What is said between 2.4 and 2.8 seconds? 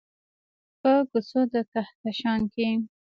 کې